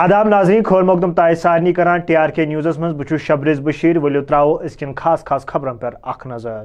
آداب 0.00 0.28
ناظرین، 0.28 0.62
کھول 0.62 0.84
مقدم 0.84 1.12
تائے 1.12 1.34
سارنی 1.34 1.72
کران، 1.72 2.00
ٹی 2.06 2.14
آر 2.16 2.28
کے 2.34 2.44
نیوزس 2.44 2.78
من 2.78 2.92
بچو 2.96 3.16
شبرز 3.24 3.58
بشیر 3.64 3.96
ولو 4.02 4.20
تراو 4.24 4.54
اس 4.64 4.76
کن 4.76 4.94
خاص 4.96 5.24
خاص 5.24 5.44
خبرن 5.46 5.76
پر 5.78 5.94
اخ 6.12 6.26
نظر۔ 6.26 6.64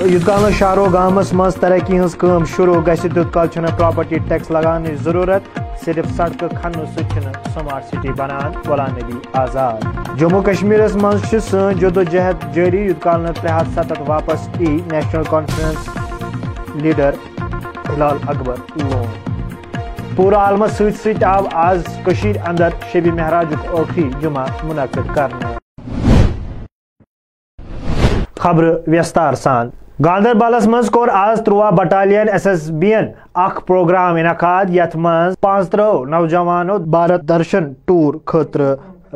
یوت 0.00 0.26
کال 0.26 0.50
شہرو 0.58 0.86
گامس 0.92 1.32
مز 1.32 1.56
ترقی 1.60 2.00
ہز 2.00 2.16
کم 2.20 2.44
شروع 2.56 2.80
گھس 2.86 3.02
تیت 3.02 3.32
کال 3.34 3.48
چھن 3.52 3.66
پراپرٹی 3.78 4.18
ٹیکس 4.28 4.50
لگان 4.50 4.86
ضرورت، 5.04 5.60
صرف 5.84 6.10
سڑک 6.16 6.44
کھنہ 6.60 6.84
سن 6.94 7.32
سمارٹ 7.54 7.84
سٹی 7.84 8.12
بنان 8.18 8.60
غلام 8.68 8.98
نبی 8.98 9.18
آزاد۔ 9.44 10.18
جموں 10.18 10.42
کشمیر 10.46 10.86
مز 11.02 11.34
سن 11.50 11.72
جدوجہد 11.80 12.54
جاری 12.54 12.86
یوت 12.86 13.02
کال 13.02 13.32
ترے 13.40 13.48
ہاتھ 13.48 13.74
ستھ 13.74 14.00
واپس 14.06 14.48
ای 14.58 14.76
national 14.92 15.24
conference 15.30 15.88
leader 16.82 17.14
Hilal 17.88 18.16
Akbar 18.26 18.56
Lone. 18.76 19.21
پورا 20.16 20.36
عالمس 20.36 20.72
ست 20.78 20.96
ست 21.02 21.22
آو 21.24 21.44
آز 21.52 21.84
کشیر 22.06 22.36
اندر 22.46 22.68
شبی 22.92 23.10
مہراج 23.10 23.54
اوکھی 23.70 24.02
جمعہ 24.20 24.44
منعقد 24.62 25.14
کرنے 25.14 25.52
خبر 28.40 28.64
ویستار 28.86 29.34
سان۔ 29.34 29.70
گاندربلس 30.04 30.66
مز 30.66 30.90
کور 30.90 31.08
آز 31.08 31.42
تروا 31.46 31.70
بٹالین 31.70 32.28
ایس 32.32 32.46
ایس 32.46 32.70
بی 32.80 32.94
این 32.94 33.10
اخ 33.44 33.64
پروگرام 33.66 34.14
انعقاد 34.14 34.74
یت 34.74 34.96
مز 34.96 35.34
پانچ 35.40 35.68
ترو 35.70 36.04
نوجوانوں 36.04 36.78
بھارت 36.96 37.28
درشن 37.28 37.72
ٹور 37.84 38.14
خطر 38.26 38.60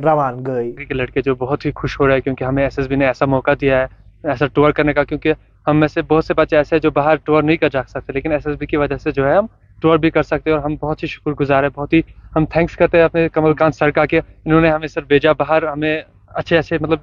روان 0.04 0.44
گئی۔ 0.46 0.72
لڑکے 0.90 1.22
جو 1.22 1.34
بہت 1.34 1.66
ہی 1.66 1.72
خوش 1.76 1.98
ہو 2.00 2.06
رہے 2.06 2.14
ہیں 2.14 2.20
کیونکہ 2.20 2.44
ہمیں 2.44 2.62
ایس 2.62 2.78
ایس 2.78 2.88
بی 2.88 2.96
نے 2.96 3.06
ایسا 3.06 3.26
موقع 3.26 3.50
دیا 3.60 3.80
ہے، 3.80 3.86
ایسا 4.30 4.46
ٹور 4.54 4.72
کرنے 4.72 4.92
کا، 4.92 5.04
کیونکہ 5.04 5.32
ہم 5.66 5.80
میں 5.80 5.88
سے 5.88 6.02
بہت 6.02 6.24
سے 6.24 6.34
بچے 6.34 6.56
ایسے 6.56 6.76
ہیں 6.76 6.80
جو 6.82 6.90
باہر 6.90 7.16
ٹور 7.24 7.42
نہیں 7.42 7.56
کر 7.56 7.68
جا 7.72 7.82
سکتے، 7.88 8.12
لیکن 8.12 8.32
ایس 8.32 8.46
ایس 8.46 8.56
بی 8.58 8.66
کی 8.66 8.76
وجہ 8.76 8.96
سے 8.96 9.10
جو 9.10 9.28
ہے 9.28 9.36
ہم 9.36 9.46
ٹور 9.82 9.98
بھی 9.98 10.10
کر 10.10 10.22
سکتے 10.22 10.50
ہیں 10.50 10.56
اور 10.56 10.64
ہم 10.64 10.74
بہت 10.80 11.02
ہی 11.02 11.08
شکر 11.08 11.32
گزار 11.40 11.62
ہیں 11.62 11.70
بہت 11.74 11.92
ہی 11.92 12.00
ہم 12.36 12.46
تھینکس 12.46 12.76
کرتے 12.76 12.96
ہیں 12.98 13.04
اپنے 13.04 13.28
کمل 13.28 13.54
کانت 13.54 13.74
سر 13.74 13.90
کا 13.90 14.04
کہ 14.06 14.20
انہوں 14.44 14.60
نے 14.60 14.70
ہمیں 14.70 14.88
سر 14.88 15.04
بھیجا۔ 15.04 15.32
باہر 15.32 15.66
ہمیں 15.66 16.00
اچھے 16.34 16.58
اچھے 16.58 16.78
مطلب 16.80 16.98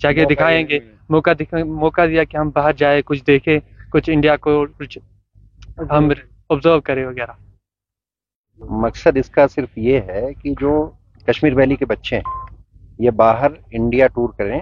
جگہ 0.00 0.24
دکھائیں 0.30 0.66
گے۔ 0.68 0.78
موقع 1.10 1.30
موقع 1.64 2.06
دیا 2.06 2.24
کہ 2.24 2.36
ہم 2.36 2.50
باہر 2.54 2.72
جائیں 2.72 3.00
کچھ 3.04 3.24
دیکھیں 3.26 3.58
کچھ 3.92 4.10
انڈیا 4.12 4.36
کو 4.36 4.66
کچھ 4.78 4.98
ہم 5.90 6.08
آبزرو 6.50 6.80
کریں 6.80 7.04
وغیرہ۔ 7.06 7.32
مقصد 8.60 9.16
اس 9.16 9.30
کا 9.30 9.46
صرف 9.48 9.78
یہ 9.78 10.00
ہے 10.00 10.34
کہ 10.34 10.54
جو 10.60 10.90
کشمیر 11.26 11.54
ویلی 11.54 11.76
کے 11.76 11.86
بچے 11.86 12.16
ہیں 12.16 12.22
یہ 12.98 13.10
باہر 13.10 13.50
انڈیا 13.72 14.06
ٹور 14.06 14.28
کریں 14.38 14.58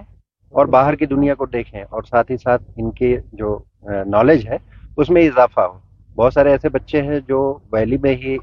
اور 0.55 0.67
باہر 0.67 0.95
کی 0.95 1.07
دنیا 1.07 1.35
کو 1.35 1.47
دیکھیں 1.47 1.83
اور 1.83 2.03
ساتھ 2.03 2.31
ہی 2.31 2.37
ساتھ 2.37 2.63
ان 2.77 2.91
کے 2.91 3.17
جو 3.33 3.59
نالج 4.07 4.49
ہے 4.49 4.57
اس 4.97 5.11
میں 5.11 5.23
اضافہ 5.23 5.61
ہو۔ 5.61 5.79
بہت 6.17 6.33
سارے 6.33 6.51
ایسے 6.51 6.69
بچے 6.69 7.03
ہیں 7.03 7.21
جو 7.29 7.59
ویلی 7.73 7.99
میں 7.99 8.15
ہی 8.15 8.37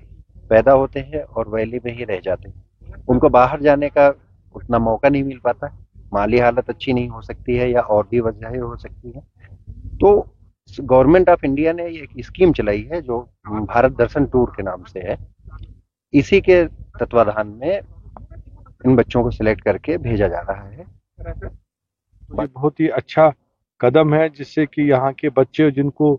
پیدا 0.47 0.73
ہوتے 0.73 1.03
ہیں 1.03 1.19
اور 1.19 1.45
ویلی 1.45 1.79
میں 1.83 1.93
ہی 1.93 2.05
رہ 2.05 2.19
جاتے 2.23 2.49
ہیں۔ 2.49 2.91
ان 3.07 3.19
کو 3.19 3.29
باہر 3.29 3.59
جانے 3.59 3.89
کا 3.89 4.11
اتنا 4.55 4.77
موقع 4.77 5.07
نہیں 5.07 5.23
مل 5.23 5.39
پاتا، 5.39 5.67
مالی 6.11 6.41
حالت 6.41 6.69
اچھی 6.69 6.93
نہیں 6.93 7.09
ہو 7.09 7.21
سکتی 7.21 7.59
ہے 7.59 7.69
یا 7.69 7.79
اور 7.79 8.03
بھی 8.09 8.19
وجہیں 8.19 8.61
ہو 8.61 8.75
سکتی 8.75 9.11
ہیں۔ 9.15 9.21
تو 9.99 10.23
گورنمنٹ 10.89 11.29
آف 11.29 11.39
انڈیا 11.43 11.71
نے 11.71 11.83
ایک 11.83 12.09
اسکیم 12.15 12.53
چلائی 12.53 12.89
ہے 12.89 13.01
جو 13.01 13.25
بھارت 13.45 13.97
درشن 13.97 14.25
ٹور 14.25 14.47
کے 14.47 14.63
نام 14.63 14.83
سے 14.83 14.99
ہے۔ 14.99 15.15
اسی 16.11 16.41
کے 16.41 16.63
تتوادھان 16.99 17.59
میں 17.59 17.79
ان 18.83 18.95
بچوں 18.95 19.23
کو 19.23 19.31
سلیکٹ 19.31 19.61
کر 19.61 19.77
کے 19.77 19.97
بھیجا 19.97 20.27
جا 20.27 20.41
رہا 20.41 20.69
ہے۔ 20.71 20.83
بہت 22.53 22.79
ہی 22.79 22.91
اچھا 22.91 23.29
قدم 23.79 24.13
ہے، 24.13 24.29
جس 24.29 24.55
سے 24.55 24.65
کہ 24.65 24.81
یہاں 24.81 25.11
کے 25.11 25.29
بچے 25.29 25.71
جن 25.71 25.89
کو 25.89 26.17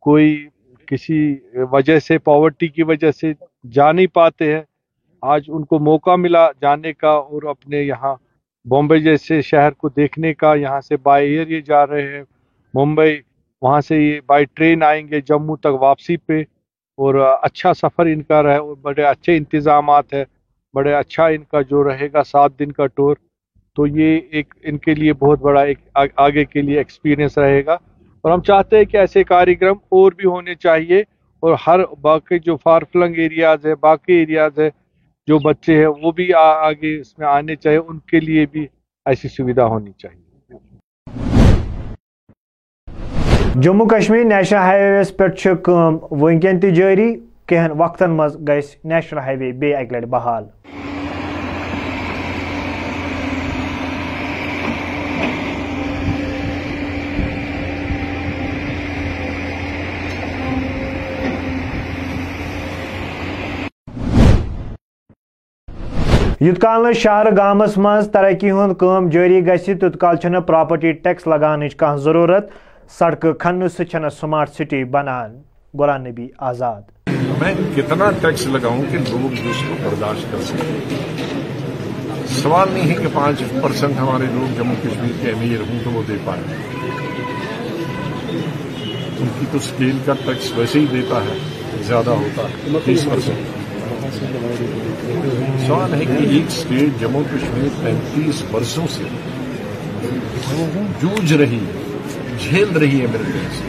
کوئی 0.00 0.48
کسی 0.92 1.18
وجہ 1.72 1.98
سے 1.98 2.18
پاورٹی 2.18 2.68
کی 2.68 2.82
وجہ 2.82 3.10
سے 3.10 3.32
جا 3.72 3.90
نہیں 3.92 4.06
پاتے 4.14 4.54
ہیں۔ 4.54 4.62
آج 5.22 5.44
ان 5.48 5.64
کو 5.64 5.78
موقع 5.78 6.16
ملا 6.16 6.46
جانے 6.60 6.92
کا 6.92 7.10
اور 7.10 7.42
اپنے 7.42 7.80
یہاں 7.82 8.14
بامبے 8.66 8.98
جیسے 9.00 9.40
شہر 9.42 9.70
کو 9.70 9.88
دیکھنے 9.88 10.34
کا، 10.34 10.54
یہاں 10.54 10.80
سے 10.80 10.96
بائی 10.96 11.30
ایئر 11.30 11.48
یہ 11.48 11.60
جا 11.60 11.86
رہے 11.86 12.16
ہیں۔ 12.16 12.22
ممبئی، 12.74 13.20
وہاں 13.62 13.80
سے 13.80 13.96
یہ 13.96 14.20
بائی 14.26 14.44
ٹرین 14.54 14.82
آئیں 14.82 15.08
گے 15.08 15.20
جموں 15.20 15.56
تک 15.56 15.80
واپسی 15.80 16.16
پہ 16.16 16.40
اور 16.98 17.14
اچھا 17.42 17.74
سفر 17.74 18.06
ان 18.06 18.22
کا 18.22 18.42
رہے 18.42 18.56
اور 18.56 18.76
بڑے 18.82 19.02
اچھے 19.02 19.36
انتظامات 19.36 20.14
ہے 20.14 20.24
بڑے 20.74 20.94
اچھا 20.94 21.26
ان 21.26 21.42
کا 21.44 21.60
جو 21.60 21.84
رہے 21.84 22.08
گا 22.12 22.22
سات 22.22 22.58
دن 22.58 22.72
کا 22.72 22.86
ٹور 22.86 23.16
تو 23.76 23.86
یہ 23.86 24.20
ایک 24.30 24.54
ان 24.62 24.78
کے 24.78 24.94
لیے 24.94 25.12
بہت 25.12 25.40
بڑا 25.40 25.62
ایک 25.62 25.78
آگے 26.16 26.44
کے 26.44 26.62
لیے 26.62 26.78
ایکسپیرینس 26.78 27.38
رہے 27.38 27.64
گا۔ 27.66 27.76
اور 28.24 28.32
ہم 28.32 28.42
چاہتے 28.42 28.76
ہیں 28.76 28.84
کہ 28.84 28.96
ایسے 28.96 29.22
کاریکرم 29.24 29.76
اور 29.90 30.12
بھی 30.12 30.24
ہونے 30.24 30.54
چاہیے 30.54 30.98
اور 31.42 31.54
ہر 31.66 31.80
باقی 32.00 32.38
جو 32.38 32.56
فار 32.56 32.82
فلنگ 32.92 33.14
ایریاز 33.18 33.66
ہے 33.66 33.74
باقی 33.74 34.12
ایریاز 34.14 34.58
ہے 34.58 34.68
جو 35.28 35.38
بچے 35.38 35.76
ہیں، 35.78 35.86
وہ 36.02 36.12
بھی 36.12 36.32
آگے 36.34 36.98
اس 37.00 37.18
میں 37.18 37.26
آنے 37.28 37.56
چاہیے، 37.56 37.78
ان 37.78 37.98
کے 38.10 38.20
لیے 38.20 38.46
بھی 38.52 38.66
ایسی 39.06 39.28
سویدھا 39.28 39.64
ہونی 39.64 39.92
چاہیے۔ 39.98 40.20
جموں 43.60 43.86
کشمیر 43.86 44.24
نیشنل 44.24 44.58
ہائی 44.58 44.90
ویس 44.92 45.16
پہ 45.16 45.24
ونکین 46.20 46.60
تہ 46.60 46.70
جاری 46.74 47.14
کہن 47.46 47.70
وقتن 47.78 48.10
مز 48.16 48.36
گھس 48.48 48.74
نیشنل 48.84 49.18
ہائی 49.18 49.36
وے 49.36 49.52
بی 49.52 49.74
اکہ 49.74 49.96
لٹہ 49.96 50.06
بحال۔ 50.06 50.44
یوت 66.42 66.60
کال 66.60 66.82
نا 66.82 66.90
شہر 66.92 67.26
گامس 67.36 67.76
مز 67.78 68.08
ترقی 68.12 68.50
ہند 68.50 68.72
کام 68.78 69.08
جاری 69.10 69.40
گھس 69.46 69.64
تیت 69.66 69.98
کال 70.00 70.16
چھنہ 70.16 70.38
پراپرٹی 70.46 70.92
ٹیکس 71.04 71.26
لگان 71.26 71.68
کھانا 71.68 71.96
ضرورت 71.96 72.48
سڑک 72.98 73.26
کھنہ 73.40 73.68
سہ 73.68 74.08
سمارٹ 74.20 74.50
سٹی 74.50 74.82
بنان 74.94 75.36
غلام 75.74 76.06
نبی 76.06 76.26
آزاد۔ 76.48 76.82
میں 77.40 77.54
کتنا 77.76 78.10
ٹیکس 78.20 78.46
لگاؤں 78.46 78.82
کہ 78.90 78.98
لوگ 78.98 79.32
اس 79.32 79.62
کو 79.68 79.74
برداشت 79.82 80.32
کر 80.32 80.42
سکیں؟ 80.42 80.96
سوال 82.42 82.68
نہیں 82.72 82.90
ہے 82.90 82.94
کہ 82.94 83.08
پانچ 83.12 83.42
پرسنٹ 83.62 83.98
ہمارے 83.98 84.26
لوگ 84.32 84.58
جموں 84.58 84.76
کشمیر 84.82 85.16
کے 85.22 85.30
امیر 85.30 85.60
ہوں 85.60 85.78
تو 85.84 85.90
وہ 85.90 86.02
دے 86.08 86.16
پائیں۔ 86.24 86.42
ان 89.20 89.28
کی 89.38 89.46
تو 89.50 89.56
اسکیل 89.56 89.98
کا 90.04 90.12
ٹیکس 90.24 90.52
ویسے 90.56 90.78
ہی 90.80 90.86
دیتا 90.92 91.24
ہے، 91.24 91.38
زیادہ 91.82 92.10
ہوتا 92.10 92.42
ہے، 92.42 92.78
تیس 92.84 93.04
پرسنٹ 93.04 93.61
سوال 95.66 95.94
ہے 95.94 96.04
کہ 96.04 96.24
ایک 96.28 96.46
اسٹیٹ 96.48 97.00
جموں 97.00 97.22
کشمیر 97.30 97.68
پینتیس 97.82 98.42
برسوں 98.50 98.86
سے 98.90 99.04
جوجھ 101.00 101.32
رہی 101.32 101.58
ہے، 101.58 102.36
جھیل 102.38 102.76
رہی 102.76 103.00
ہے 103.00 103.06
میرے 103.12 103.46
سے 103.58 103.66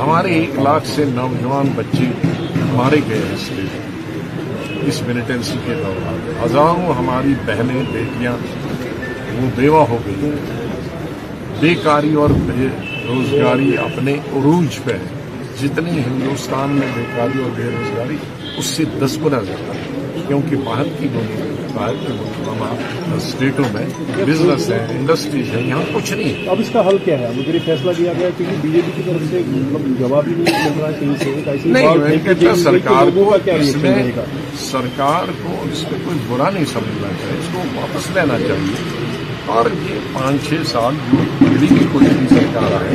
ہمارے 0.00 0.34
ایک 0.34 0.58
لاکھ 0.58 0.86
سے 0.86 1.04
نوجوان 1.04 1.66
بچے 1.76 2.10
مارے 2.72 3.00
گئے 3.08 3.18
ہیں 3.18 3.34
اسٹیٹ 3.34 4.86
اس 4.88 5.02
ملیٹنسی 5.06 5.58
کے 5.64 5.74
دوران 5.74 6.18
ہزاروں 6.44 6.92
ہماری 6.98 7.34
بہنیں، 7.46 7.82
بیٹیاں 7.92 8.36
وہ 9.40 9.46
بیوہ 9.56 9.84
ہو 9.88 9.98
گئی 10.06 10.30
بیکاری 11.60 12.14
اور 12.14 12.30
بے 12.46 12.66
روزگاری 13.08 13.76
اپنے 13.78 14.14
عروج 14.32 14.78
پہ 14.84 14.92
ہے۔ 14.92 15.16
جتنی 15.60 15.98
ہندوستان 15.98 16.68
میں 16.70 16.88
بیکاری 16.94 17.42
اور 17.42 17.50
بے 17.56 17.64
روزگاری 17.64 18.16
اس 18.58 18.66
سے 18.66 18.84
دس 19.00 19.18
گنا 19.24 19.40
زیادہ۔ 19.40 19.72
کیونکہ 20.28 20.56
باہر 20.56 20.84
کی 20.98 21.08
باہر 21.74 21.92
کے 22.06 22.12
تمام 22.44 22.76
اسٹیٹوں 23.16 23.64
میں 23.72 23.86
بزنس 24.26 24.70
ہے 24.70 24.86
انڈسٹریز 24.90 25.54
ہے 25.54 25.60
یہاں 25.62 25.82
کچھ 25.92 26.12
نہیں 26.12 26.48
اب 26.48 26.56
اس 26.60 26.66
کا 26.72 26.88
حل 26.88 26.96
کیا 27.04 27.18
ہے؟ 27.18 27.28
مجھے 27.36 27.58
فیصلہ 27.64 27.90
کیا 27.96 28.12
گیا 28.18 28.28
کیونکہ 28.36 28.56
بی 28.60 28.68
جے 28.68 28.80
پی 28.86 28.90
کی 28.96 29.02
طرف 29.06 29.20
سے 29.30 29.42
مطلب 29.46 29.98
جواب 29.98 30.26
ہی 30.26 30.32
نہیں 30.36 30.70
مل 30.70 30.80
رہا 30.80 30.90
کہیں 30.90 31.14
سے 31.18 32.62
سرکار 32.62 33.06
کو 33.14 33.34
اس 33.60 33.76
میں 33.76 34.12
سرکار 34.58 35.30
کو 35.42 35.64
اس 35.72 35.82
میں 35.82 35.98
کوئی 36.04 36.18
برا 36.28 36.50
نہیں 36.50 36.64
سمجھنا 36.64 37.08
چاہیے 37.08 37.38
اس 37.38 37.46
کو 37.52 37.58
واپس 37.74 38.10
لینا 38.14 38.38
چاہیے۔ 38.38 39.06
اور 39.46 39.64
یہ 39.90 39.98
پانچ 40.12 40.48
چھ 40.48 40.54
سال 40.66 40.94
جو 41.12 41.16
دلی 41.40 41.66
کی 41.66 41.84
کوئی 41.92 42.06
بھی 42.18 42.26
سرکار 42.28 42.72
آئے 42.82 42.94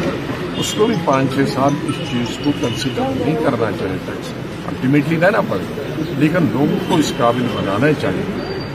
اس 0.57 0.73
کو 0.73 0.85
بھی 0.85 0.95
پانچ 1.05 1.35
چھ 1.35 1.49
سال 1.53 1.73
اس 1.87 1.95
چیز 2.11 2.37
کو 2.43 2.51
کنسیڈر 2.61 3.25
نہیں 3.25 3.35
کرنا 3.35 3.71
چاہیے۔ 3.79 3.97
ٹیکس 4.05 4.52
الٹیمیٹلی 4.67 5.15
لینا 5.15 5.41
پڑے 5.41 5.83
لیکن 6.17 6.45
لوگوں 6.53 6.77
کو 6.87 6.95
اس 6.95 7.13
قابل 7.17 7.41
بنانا 7.41 7.93
چاہیے۔ 8.01 8.23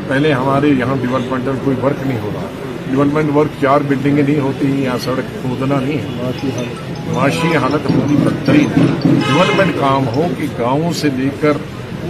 پہلے 0.08 0.32
ہمارے 0.32 0.68
یہاں 0.68 0.94
ڈیولپمنٹ 1.00 1.48
کوئی 1.64 1.76
ورک 1.82 2.06
نہیں 2.06 2.18
ہو 2.20 2.30
رہا۔ 2.34 2.46
ڈیولپمنٹ 2.90 3.36
ورک 3.36 3.62
چار 3.62 3.80
بلڈنگیں 3.88 4.22
نہیں 4.22 4.40
ہوتی 4.40 4.82
یا 4.82 4.96
سڑک 5.04 5.42
کھودنا 5.42 5.80
نہیں 5.80 5.98
ہے۔ 5.98 6.64
معاشی 7.12 7.56
حالت۔ 7.56 7.90
ہماری 7.90 8.16
بدترین۔ 8.16 8.68
ڈیولپمنٹ 9.04 9.80
کام 9.80 10.06
ہو 10.06 10.26
کہ 10.38 10.46
گاؤں 10.58 10.92
سے 10.92 11.08
لے 11.16 11.28
کر 11.40 11.52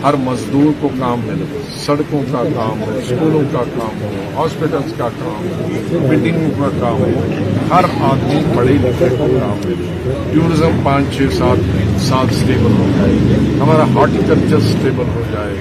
ہر 0.05 0.15
مزدور 0.15 0.73
کو 0.81 0.89
کام 0.99 1.21
ملے۔ 1.25 1.59
سڑکوں 1.77 2.23
کا 2.33 2.43
کام 2.57 2.83
ہو 2.83 2.99
اسکولوں 2.99 3.43
کا 3.53 3.63
کام 3.77 4.03
ہو 4.03 4.33
ہاسپٹلس 4.37 4.93
کا 4.99 5.09
کام 5.09 5.47
ہو 5.61 6.07
بلڈنگوں 6.09 6.51
کا 6.59 6.69
کام 6.81 6.93
ہو۔ 6.93 7.27
ہر 7.71 7.85
آدمی 8.01 8.43
پڑھے 8.57 8.73
لکھے 8.73 9.09
کو 9.19 9.27
کام 9.41 9.61
ملے۔ 9.65 10.13
ٹورزم 10.35 10.71
پانچ 10.83 11.17
چھ 11.17 11.23
سات 11.33 11.59
ساتھ 11.99 12.35
سٹیبل 12.35 12.73
ہو 12.79 12.91
جائے۔ 12.97 13.13
ہمارا 13.61 13.83
ہارٹیکلچر 13.83 14.61
سٹیبل 14.61 15.05
ہو 15.15 15.23
جائے۔ 15.33 15.55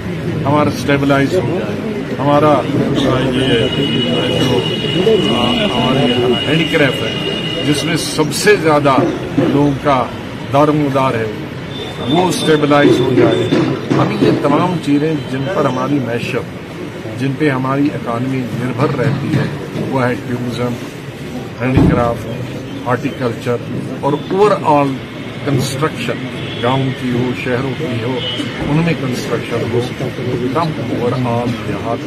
ہمارا 0.46 0.70
سٹیبلائز 0.84 1.34
ہو۔ 1.34 1.60
جائے 1.60 2.14
ہمارا 2.20 2.62
یہ 3.34 3.68
جو 5.06 5.34
ہمارے 5.76 6.14
ہینڈی 6.48 6.66
کرافٹ 6.72 7.04
ہے، 7.04 7.34
جس 7.68 7.84
میں 7.84 7.98
سب 7.98 8.24
سے 8.34 8.56
زیادہ 8.56 8.94
لوگوں 9.38 9.72
کا 9.84 10.04
دار 10.54 10.68
مدار 10.68 11.14
ہے، 11.14 11.26
وہ 12.10 12.28
اسٹیبلائز 12.28 13.00
ہو 13.00 13.14
جائے۔ 13.18 13.48
ابھی 14.00 14.16
یہ 14.22 14.32
تمام 14.42 14.76
چیزیں 14.86 15.14
جن 15.32 15.44
پر 15.54 15.66
ہماری 15.66 16.00
معیشت 16.06 16.68
جن 17.20 17.32
پہ 17.40 17.50
ہماری 17.50 17.90
اکانمی 17.96 18.38
نربھر 18.38 19.00
رہتی 19.00 19.28
ہے، 19.28 19.46
وہ 19.90 20.04
ہے 20.04 20.16
ٹیوریزم 20.28 20.74
ہینڈی 21.62 21.82
کرافٹ 21.92 22.58
ہارٹیکلچر 22.88 23.56
اور 24.00 24.14
اوور 24.14 24.52
آل 24.64 24.88
کنسٹرکشن 25.48 26.26
گاؤں 26.64 26.90
کی 27.02 27.12
ہو 27.12 27.30
شہروں 27.44 27.72
کی 27.78 27.86
ہو 28.04 28.18
ان 28.70 28.78
میں 28.86 28.94
کنسٹرکشن 29.02 29.62
ہو 29.74 29.82
کم 30.54 30.72
اوور 30.90 31.12
آل 31.26 31.52
دیہات 31.68 32.00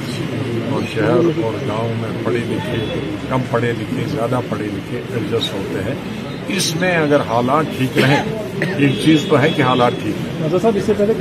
اور 0.72 0.82
شہر 0.94 1.42
اور 1.44 1.54
گاؤں 1.68 1.94
میں 2.00 2.10
پڑھے 2.24 2.38
لکھے 2.38 2.78
کم 3.28 3.42
پڑھے 3.50 3.72
لکھے 3.78 4.04
زیادہ 4.06 4.40
پڑھے 4.48 4.66
لکھے 4.66 5.00
ایڈجسٹ 5.14 5.54
ہوتے 5.54 5.82
ہیں۔ 5.84 5.94
اس 6.56 6.74
میں 6.76 6.96
اگر 6.96 7.20
حالات 7.28 7.64
ٹھیک 7.78 7.98
رہیں 7.98 8.22
ایک 8.76 8.92
چیز 9.04 9.26
تو 9.28 9.40
ہے 9.42 9.50
کہ 9.56 9.62
حالات 9.62 9.92
ٹھیک 10.02 10.16
ہیں۔ 10.20 11.12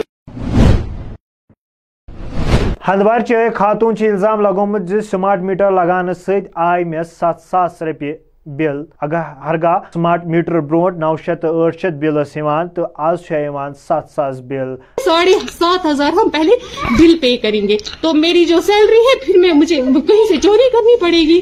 ہندوار 2.88 3.20
چی 3.20 3.36
خاتون 3.56 3.94
الزام 4.02 4.42
لگومت 4.42 4.92
سمارٹ 5.12 5.42
میٹر 5.50 5.72
لگانے 5.72 6.14
ست 6.14 6.58
آئی 6.68 6.84
مے 6.84 7.04
سات 7.20 7.42
ساس 7.42 7.82
روپیے 7.82 8.18
بل۔ 8.58 8.84
اگر 9.02 9.22
ہرگاہ 9.46 9.78
سمارٹ 9.94 10.26
میٹر 10.26 10.60
برونٹ 10.60 10.98
نو 10.98 11.16
شیت 11.26 11.46
اٹھ 11.46 11.78
شیت 11.82 11.94
بل 11.94 12.18
ایوان 12.18 12.70
تو 12.70 12.82
آج 12.96 13.18
ایوان 13.30 13.74
سات 13.88 14.10
ساس 14.16 14.40
بل۔ 14.40 14.76
ساڑھے 15.06 15.34
سات 15.60 15.86
ہزار 15.86 16.14
ہم 16.14 16.30
پہلے 16.30 16.52
بل 17.00 17.18
پے 17.22 17.38
کریں 17.38 17.68
گے۔ 17.68 17.78
تو 18.02 18.14
میری 18.14 18.46
جو 18.46 18.60
سیلری 18.62 19.00
ہے، 19.08 19.16
پھر 19.26 19.38
میں 19.38 19.54
مجھے 19.54 19.76
کہیں 19.76 20.26
سے 20.30 20.38
چوری 20.38 20.70
کرنی 20.72 20.98
پڑے 21.00 21.22
گی۔ 21.28 21.42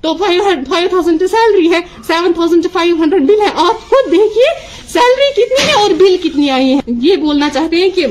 تو 0.00 0.16
فائیو 0.16 0.88
تھاؤزینڈ 0.88 1.22
سیلری 1.30 1.72
ہے 1.72 1.80
seven 2.06 2.32
thousand 2.32 2.66
five 2.72 2.96
hundred 2.96 3.22
bill 3.22 3.40
ہے۔ 3.40 3.50
آپ 3.56 3.88
خود 3.90 4.12
دیکھیے 4.12 4.50
سیلری 4.88 5.32
کتنی 5.32 5.66
ہے 5.68 5.82
اور 5.82 5.90
بل 5.98 6.16
کتنی 6.22 6.50
آئی 6.50 6.72
ہے۔ 6.72 6.80
یہ 6.86 7.16
بولنا 7.16 7.48
چاہتے 7.52 7.76
ہیں 7.76 7.90
کہ 7.90 8.06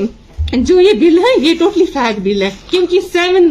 جو 0.52 0.80
یہ 0.80 0.92
بل 0.92 1.18
ہے، 1.18 1.48
یہ 1.48 1.54
ٹوٹلی 1.58 1.84
فیک 1.84 2.20
بل 2.22 2.42
ہے۔ 2.42 2.50
کیونکہ 2.70 3.00
سیون 3.12 3.50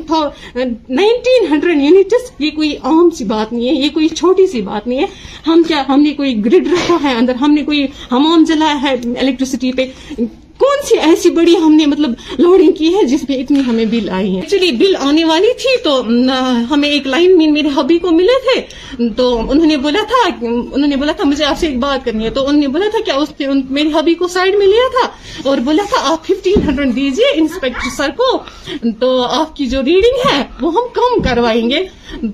نائنٹین 0.90 1.46
ہنڈریڈ 1.50 1.78
یونٹس 1.78 2.32
یہ 2.40 2.50
کوئی 2.52 2.76
عام 2.84 3.10
سی 3.10 3.24
بات 3.24 3.54
نہیں 3.54 3.68
ہے، 3.70 3.74
یہ 3.74 3.90
کوئی 3.94 4.08
چھوٹی 4.10 4.48
سی 4.48 4.62
بات 4.62 4.88
نہیں 4.88 5.00
ہے۔ 5.00 5.06
ہم 5.48 5.62
کیا 5.68 5.84
ہم 5.90 6.02
نے 6.02 6.12
کوئی 6.12 6.46
گرڈ 6.46 6.68
رکھا 6.68 6.98
ہے 7.04 7.14
اندر، 7.14 7.36
ہم 7.36 7.52
نے 7.52 7.64
کوئی 7.64 7.86
ہمام 8.12 8.44
جلایا 8.44 8.82
ہے 8.82 8.96
الیکٹریسٹی 9.20 9.72
پہ۔ 9.72 9.86
کون 10.66 10.86
سی 10.86 11.10
ایسی 11.10 11.30
بڑی 11.30 11.58
ہم 11.58 11.74
نے 11.74 11.86
مطلب 11.86 12.14
لوڈنگ 12.38 12.72
کی 12.72 12.96
ہے 12.96 13.04
جس 13.04 13.30
میں 13.30 13.38
اتنی 13.38 13.60
ہمیں 13.68 13.86
بل 13.86 14.10
آئی 14.10 14.32
ہے 14.32 14.36
ایکچولی 14.36 14.72
بل 14.72 14.96
آنے 15.00 15.26
والی 15.26 15.54
تھی 15.54 15.84
تو 15.84 16.02
ہمیں 16.74 16.90
ایک 16.90 17.08
لائن 17.08 17.38
مین 17.38 17.54
میرے 17.54 17.68
ہبی 17.80 17.98
کو 17.98 18.12
ملے 18.12 18.40
تھے۔ 18.40 18.62
تو 19.18 19.52
انہوں 19.52 19.66
نے 19.66 19.78
بولا 19.78 20.00
تھا، 20.08 20.46
انہوں 20.46 20.88
نے 20.88 20.96
بولا 20.96 21.12
تھا، 21.12 21.24
مجھے 21.24 21.46
آپ 21.46 21.60
سے 21.60 21.68
ایک 21.68 21.80
بات 21.80 22.06
کرنی 22.06 22.26
ہے۔ 22.26 22.30
تو 22.30 22.48
انہوں 22.48 22.62
نے 22.62 22.68
بولا 22.68 22.86
تھا، 22.90 23.00
کیا 23.00 23.16
اس 23.16 23.30
نے 23.40 23.48
میرے 23.70 23.90
ہبی 24.00 24.14
کو 24.14 24.28
سائڈ 24.28 24.56
میں 24.56 24.68
لیا 24.68 24.90
تھا؟ 24.92 25.10
اور 25.50 25.58
بولا 25.58 25.84
تھا، 25.90 26.14
آپ 26.14 26.26
ففٹین 26.26 26.70
ہنڈریڈ 26.70 26.96
دیجیے 26.96 27.26
انسپیکٹر 27.36 27.90
سر 27.98 28.10
کو۔ 28.18 28.38
تو 29.00 29.22
آپ 29.22 29.56
کی 29.56 29.66
جو 29.66 29.80
ریڈنگ 29.80 30.34
ہے، 30.34 30.44
وہ 30.62 30.72
ہم 30.72 30.84
کم 30.94 31.22
کروائیں 31.22 31.70
گے۔ 31.70 31.86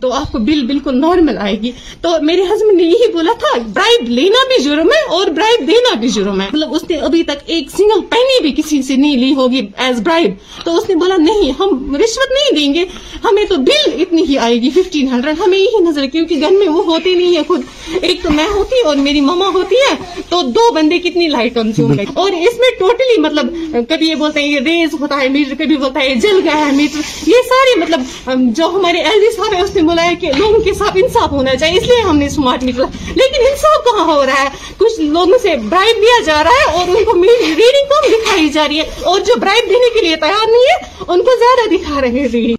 تو 0.01 0.13
آپ 0.13 0.31
کو 0.31 0.39
بل 0.39 0.65
بالکل 0.65 1.01
نارمل 1.01 1.37
آئے 1.37 1.61
گی۔ 1.61 1.71
تو 2.01 2.09
میرے 2.21 2.41
ہسبینڈ 2.41 2.77
نے 2.77 2.83
یہی 2.83 3.11
بولا 3.11 3.31
تھا 3.39 3.59
برائب 3.73 4.09
لینا 4.09 4.47
بھی 4.47 4.63
جرم 4.63 4.87
ہے 4.87 5.09
اور 5.09 5.27
برائب 5.27 5.67
دینا 5.67 5.99
بھی 5.99 6.09
جرم 6.09 6.41
ہے۔ 6.41 6.47
مطلب 6.53 6.73
اس 6.73 6.89
نے 6.89 6.95
ابھی 6.95 7.23
تک 7.23 7.43
ایک 7.45 7.71
سنگل 7.71 8.01
پین 8.01 8.20
میں 8.21 8.29
نے 8.29 8.39
بھی 8.41 8.51
کسی 8.57 8.81
سے 8.83 8.95
نہیں 8.95 9.17
لی 9.17 9.33
ہوگی 9.35 9.61
ایز 9.85 9.99
برائڈ 10.01 10.33
تو 10.65 10.75
اس 10.77 10.89
نے 10.89 10.95
بولا، 10.95 11.15
نہیں، 11.19 11.51
ہم 11.59 11.95
رشوت 11.95 12.31
نہیں 12.31 12.55
دیں 12.55 12.73
گے. 12.73 12.83
ہمیں 13.23 13.43
تو 13.49 13.55
بل 13.57 14.01
اتنی 14.01 14.23
ہی 14.29 14.37
آئے 14.37 14.55
گی 14.61 14.69
ففٹین 14.69 15.07
ہنڈریڈ 15.07 15.39
ہمیں 15.39 15.57
یہی 15.57 15.81
نظر 15.83 16.05
کیونکہ 16.07 16.39
گھر 16.39 16.51
میں 16.51 16.67
وہ 16.67 16.83
ہوتے 16.85 17.13
نہیں 17.15 17.35
ہے 17.35 17.41
خود. 17.47 17.61
ایک 18.01 18.21
تو 18.23 18.29
میں 18.31 18.45
ہوتی 18.47 18.79
اور 18.85 18.95
میری 18.97 19.21
ماما 19.21 19.47
ہوتی 19.53 19.75
ہے، 19.75 20.21
تو 20.29 20.41
دو 20.55 20.69
بندے 20.73 20.99
کتنی 20.99 21.27
لائٹ 21.27 21.53
کنزیوم 21.55 21.95
کریں 21.95 22.11
اور 22.13 22.31
اس 22.31 22.57
میں 22.59 22.69
ٹوٹلی 22.79 23.19
مطلب 23.21 23.53
کبھی 23.89 24.09
یہ 24.09 24.15
بولتے 24.15 24.41
ہیں، 24.41 24.47
یہ 24.47 24.59
ریز 24.65 24.93
ہوتا 25.01 25.19
ہے، 25.21 25.29
میٹر 25.29 25.55
کبھی 25.59 25.77
بولتا 25.77 25.99
ہے 25.99 26.15
جل 26.17 26.39
گیا 26.43 26.65
ہے 26.65 26.71
میٹر. 26.75 27.09
یہ 27.27 27.49
سارے 27.49 27.79
مطلب 27.79 28.31
جو 28.57 28.69
ہمارے 28.75 29.01
ایل 29.01 29.29
صاحب 29.35 29.53
ہے 29.53 29.61
اس 29.61 29.75
نے 29.75 29.81
بولا 29.81 30.05
ہے 30.05 30.15
کہ 30.21 30.31
لوگوں 30.37 30.59
کے 30.63 30.73
ساتھ 30.73 30.97
انصاف 31.03 31.31
ہونا 31.31 31.55
چاہیے، 31.55 31.77
اس 31.77 31.87
لیے 31.87 32.01
ہم 32.01 32.17
نے 32.17 32.25
اسمارٹ 32.25 32.63
میٹر 32.63 32.83
لیکن 33.15 33.47
انصاف 33.49 33.83
کہاں 33.85 34.05
ہو 34.05 34.25
رہا 34.25 34.43
ہے؟ 34.43 34.49
کچھ 34.77 34.99
لوگوں 35.01 35.37
سے 35.41 35.55
برائب 35.69 35.97
لیا 35.97 36.21
جا 36.25 36.43
رہا 36.43 36.61
ہے 36.61 36.71
اور 36.71 36.87
ان 36.87 37.03
کو 37.05 37.21
ریڈنگ 37.23 37.89
کم 37.89 38.10
دکھائی 38.41 38.49
جا 38.49 38.67
رہی 38.67 38.79
ہے 38.79 38.85
اور 39.05 39.19
جو 39.19 39.39
برائب 39.41 39.69
دینے 39.69 39.89
کے 39.93 40.01
لیے 40.05 40.15
تیار 40.21 40.47
نہیں 40.51 40.67
ہے 40.69 40.77
ان 41.07 41.21
کو 41.27 41.37
زیادہ 41.41 41.69
دکھا 41.73 42.01
رہے 42.01 42.27
ہیں۔ 42.27 42.55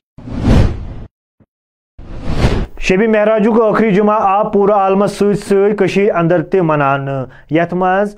شبی 2.88 3.06
مہراج 3.06 3.46
کو 3.56 3.62
آخری 3.68 3.90
جمعہ 3.94 4.18
آ 4.28 4.42
پورا 4.54 4.76
عالمس 4.84 5.22
سی 5.48 6.10
اندر 6.20 6.42
تہ 6.52 6.62
منان۔ 6.70 7.08
یت 7.50 7.74
مز 7.82 8.14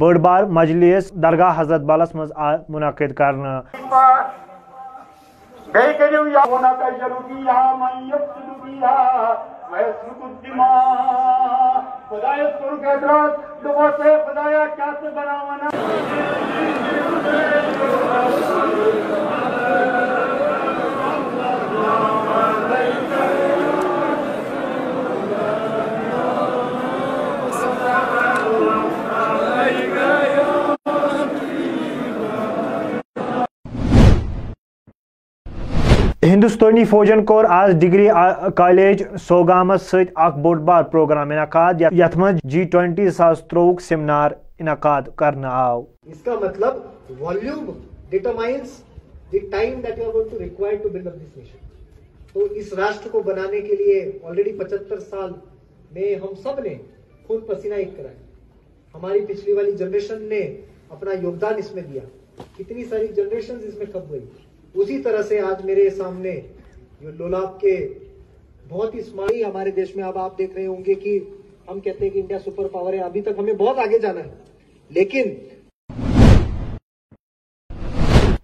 بڑ 0.00 0.16
بار 0.24 0.44
مجلس 0.58 1.10
درگاہ 1.22 1.60
حضرت 1.60 1.80
بالس 1.90 2.14
مز 2.14 2.32
آ 2.36 2.54
منعقد 2.68 3.14
کرنا 3.20 3.60
خدایا 14.26 14.64
کیا 14.76 14.90
سے 15.00 16.29
ہندوستانی 36.40 36.84
فوجن 36.90 37.24
کور 37.26 37.44
آج 37.44 37.70
ڈگری 37.80 38.06
کالج 38.56 39.02
سوگامس 39.22 39.82
ست 39.82 40.12
اخ 40.26 40.36
بوڑ 40.42 40.56
بار 40.68 40.82
پروگرام 40.92 41.30
انعقاد 41.30 41.80
یت 41.80 42.16
من 42.16 42.36
جی 42.52 42.62
ٹوینٹی 42.72 43.10
ساس 43.16 43.42
تروک 43.48 43.80
سیمنار 43.80 44.30
انعقاد 44.58 45.02
کرنا 45.16 45.48
آو۔ 45.56 45.82
اس 46.06 46.22
کا 46.24 46.38
مطلب 46.42 47.20
volume 47.20 47.70
determines 48.10 48.78
the 49.32 49.38
time 49.50 49.80
that 49.80 49.98
you 49.98 50.08
are 50.08 50.14
going 50.14 50.30
to 50.30 50.38
require 50.38 50.76
to 50.82 50.88
build 50.88 51.06
up 51.06 51.14
this 51.14 51.36
nation 51.36 51.68
تو 52.32 52.46
اس 52.60 52.72
راشٹر 52.72 53.10
کو 53.12 53.20
بنانے 53.26 53.60
کے 53.60 53.76
لیے 53.76 54.00
آلریڈی 54.22 54.58
پچہتر 54.58 55.00
سال 55.10 55.30
میں 55.92 56.14
ہم 56.14 56.34
سب 56.42 56.60
نے 56.64 56.74
خون 57.26 57.40
پسینہ 57.46 57.74
ایک 57.74 57.96
کرا 57.96 58.08
ہے۔ 58.08 58.18
ہماری 58.94 59.26
پچھلی 59.26 59.52
والی 59.52 59.72
جنریشن 59.72 60.22
نے 60.28 60.40
اپنا 60.88 61.22
یوگدان 61.22 61.58
اس 61.58 61.74
میں 61.74 61.82
دیا۔ 61.92 62.02
کتنی 62.58 62.84
ساری 62.84 63.08
جنریشن 63.16 63.56
اس 63.62 63.78
میں 63.78 63.86
کب 63.92 64.08
ہوئی۔ 64.08 64.20
اسی 64.74 64.98
طرح 64.98 65.22
سے 65.22 65.40
آج 65.40 65.64
میرے 65.64 65.90
سامنے 65.90 66.40
جو 67.00 67.10
لولاب 67.10 67.60
کے 67.60 67.94
بہت 68.68 68.94
ہی 68.94 69.00
اسمارٹ 69.00 69.30
ہمارے 69.46 69.70
دیش 69.70 69.96
میں 69.96 70.04
اب 70.04 70.18
آپ 70.18 70.38
دیکھ 70.38 70.54
رہے 70.54 70.66
ہوں 70.66 70.82
گے 70.86 70.94
کہ 70.94 71.18
ہم 71.70 71.80
کہتے 71.80 72.04
ہیں 72.04 72.10
کہ 72.10 72.18
انڈیا 72.18 72.38
سپر 72.38 72.68
پاور 72.68 72.92
ہے 72.92 72.98
ابھی 72.98 73.20
تک 73.22 73.38
ہمیں 73.38 73.52
بہت 73.52 73.78
آگے 73.78 73.98
جانا 73.98 74.20
ہے۔ 74.20 74.30
لیکن 74.90 75.22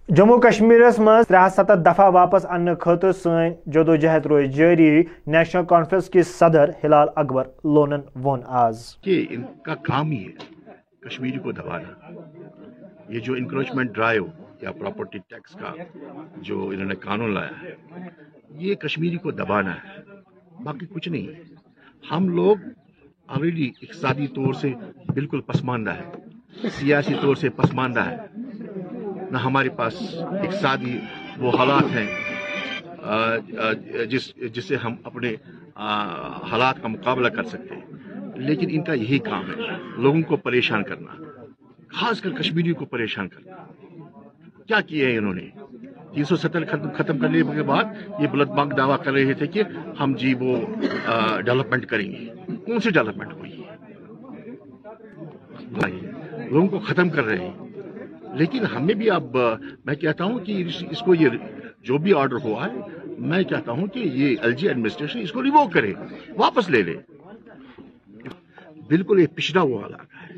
جموں 0.09 0.37
کشمیرس 0.37 0.99
مز 0.99 1.27
ترہ 1.27 1.49
ستھ 1.49 1.71
دفعہ 1.85 2.09
واپس 2.11 2.45
ان 2.45 2.75
خاطر 2.75 3.11
سن 3.11 3.49
جدوجہد 3.65 4.25
روز 4.25 4.55
جاری 4.55 5.03
نیشنل 5.27 5.65
کانفرنس 5.65 6.09
کے 6.09 6.23
صدر 6.23 6.69
ہلال 6.83 7.07
اکبر 7.15 7.43
لونن 7.63 8.01
وون 8.23 8.39
آز۔ 8.47 8.95
کہ 9.01 9.25
ان 9.29 9.43
کا 9.63 9.75
کام 9.75 10.11
ہی 10.11 10.25
ہے 10.25 10.31
کشمیری 11.07 11.39
کو 11.39 11.51
دبانا۔ 11.51 12.19
یہ 13.09 13.19
جو 13.19 13.33
انکروچمنٹ 13.33 13.89
ڈرائیو 13.91 14.25
یا 14.61 14.71
پراپرٹی 14.71 15.17
ٹیکس 15.27 15.53
کا 15.53 15.73
جو 16.37 16.69
انہوں 16.69 16.85
نے 16.85 16.95
قانون 16.95 17.33
لایا 17.33 17.61
ہے، 17.61 17.75
یہ 18.49 18.75
کشمیری 18.75 19.17
کو 19.17 19.31
دبانا 19.31 19.73
ہے۔ 19.75 20.01
باقی 20.63 20.85
کچھ 20.85 21.09
نہیں۔ 21.09 21.27
ہم 22.11 22.29
لوگ 22.29 22.57
آلریڈی 23.27 23.71
اقتصادی 23.81 24.27
طور 24.27 24.53
سے 24.53 24.73
بالکل 25.13 25.41
پسماندہ 25.41 25.91
ہے 25.91 26.05
سیاسی 26.69 27.13
طور 27.21 27.35
سے 27.35 27.49
پسماندہ 27.49 27.99
ہے 27.99 28.17
نہ 29.31 29.37
ہمارے 29.37 29.69
پاس 29.69 29.93
اقتصادی 30.19 30.99
وہ 31.37 31.51
حالات 31.57 31.83
ہیں 31.83 32.07
جس 34.05 34.35
جس 34.35 34.65
سے 34.65 34.75
ہم 34.75 34.95
اپنے 35.03 35.33
حالات 36.51 36.81
کا 36.81 36.87
مقابلہ 36.87 37.27
کر 37.27 37.43
سکتے 37.43 37.75
ہیں۔ 37.75 37.85
لیکن 38.35 38.67
ان 38.71 38.83
کا 38.83 38.93
یہی 38.93 39.19
کام 39.19 39.43
ہے، 39.47 39.61
لوگوں 39.97 40.21
کو 40.21 40.37
پریشان 40.37 40.83
کرنا، 40.83 41.23
خاص 41.87 42.21
کر 42.21 42.31
کشمیریوں 42.31 42.75
کو 42.75 42.85
پریشان 42.85 43.27
کرنا۔ 43.27 43.55
کیا 44.67 44.81
کیے 44.81 45.17
انہوں 45.17 45.33
نے؟ 45.33 45.49
تین 46.13 46.23
سو 46.23 46.35
ستر 46.35 46.65
ختم 46.93 47.17
کرنے 47.17 47.41
کے 47.55 47.63
بعد 47.63 47.83
یہ 48.19 48.27
بلد 48.27 48.47
بانک 48.47 48.77
دعویٰ 48.77 49.03
کر 49.03 49.11
رہے 49.11 49.33
تھے 49.33 49.47
کہ 49.47 49.63
ہم 49.99 50.13
جی 50.13 50.33
وہ 50.33 50.57
ڈیولپمنٹ 51.41 51.85
کریں 51.85 52.11
گے۔ 52.11 52.25
کون 52.65 52.79
سی 52.79 52.89
ڈیولپمنٹ 52.89 53.33
ہوئی؟ 53.33 53.51
ہے 55.85 56.11
لوگوں 56.51 56.67
کو 56.67 56.79
ختم 56.79 57.09
کر 57.09 57.23
رہے 57.23 57.37
ہیں۔ 57.37 57.51
لیکن 58.33 58.65
ہمیں 58.65 58.95
بھی 58.95 59.09
اب 59.09 59.37
میں 59.85 59.95
کہتا 59.95 60.23
ہوں 60.23 60.39
کہ 60.39 60.65
اس 60.89 60.99
کو 60.99 61.15
یہ 61.15 61.29
جو 61.83 61.97
بھی 61.97 62.13
آرڈر 62.13 62.35
ہوا 62.43 62.67
ہے، 62.67 62.79
میں 63.17 63.43
کہتا 63.43 63.71
ہوں 63.71 63.87
کہ 63.87 63.99
یہ 63.99 64.35
ایل 64.41 64.51
جی 64.51 64.67
ایڈمنسٹریشن 64.67 65.19
اس 65.19 65.31
کو 65.31 65.43
ریووک 65.43 65.73
کرے، 65.73 65.93
واپس 66.37 66.69
لے 66.69 66.81
لے۔ 66.81 66.95
بالکل 68.87 69.19
یہ 69.19 69.27
پچھڑا 69.35 69.61
ہوا 69.61 69.87
علاقہ 69.87 70.23
ہے۔ 70.23 70.35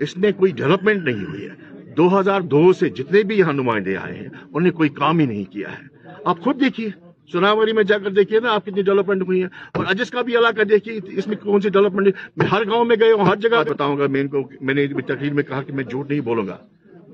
اس 0.00 0.16
میں 0.16 0.32
کوئی 0.32 0.52
ڈیولپمنٹ 0.52 1.04
نہیں 1.04 1.24
ہوئی 1.24 1.48
ہے۔ 1.48 1.75
دو 1.96 2.20
ہزار 2.20 2.40
دو 2.40 2.72
سے 2.72 2.88
جتنے 2.88 3.22
بھی 3.22 3.38
یہاں 3.38 3.52
نمائندے 3.52 3.96
آئے 3.96 4.14
ہیں 4.14 4.28
انہوں 4.42 4.60
نے 4.60 4.70
کوئی 4.70 4.88
کام 4.88 5.18
ہی 5.18 5.26
نہیں 5.26 5.52
کیا 5.52 5.68
ہے۔ 5.72 6.08
آپ 6.24 6.40
خود 6.40 6.60
دیکھیے 6.60 6.88
سناوری 7.32 7.72
میں 7.72 7.82
جا 7.82 7.98
کر 7.98 8.10
دیکھیے 8.10 8.40
نا 8.40 8.52
آپ 8.54 8.62
کتنی 8.66 8.82
ڈیولپمنٹ 8.82 9.22
ہوئی 9.22 9.40
ہیں۔ 9.42 9.48
اور 9.72 9.84
اجس 9.88 10.10
کا 10.10 10.22
بھی 10.22 10.36
علاقہ 10.36 10.62
دیکھیے 10.62 11.00
اس 11.06 11.26
میں 11.26 11.36
کون 11.36 11.60
سی 11.60 11.68
ڈیولپمنٹ 11.68 12.08
میں 12.36 12.46
ہر 12.46 12.66
گاؤں 12.66 12.84
میں 12.84 12.96
گئے 13.00 13.12
ہوں 13.12 13.24
ہر 13.24 13.36
جگہ 13.36 13.62
بتاؤں 13.70 13.98
گا۔ 13.98 14.06
میں 14.06 14.20
ان 14.20 14.28
کو 14.28 14.50
میں 14.60 14.74
نے 14.74 14.86
تقریر 14.86 15.32
میں 15.32 15.42
کہا 15.42 15.62
کہ 15.62 15.72
میں 15.72 15.84
جھوٹ 15.84 16.10
نہیں 16.10 16.20
بولوں 16.20 16.46
گا۔ 16.46 16.56